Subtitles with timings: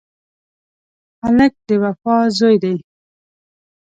[1.23, 2.75] هلک د وفا زوی دی.